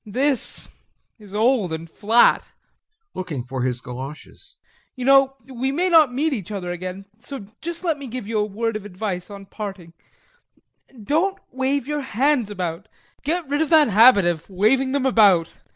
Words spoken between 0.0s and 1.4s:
This is